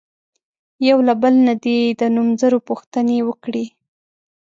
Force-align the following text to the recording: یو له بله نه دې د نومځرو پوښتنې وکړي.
یو 0.87 0.97
له 1.07 1.13
بله 1.21 1.39
نه 1.47 1.55
دې 1.63 1.79
د 1.99 2.01
نومځرو 2.15 2.59
پوښتنې 2.67 3.17
وکړي. 3.29 3.65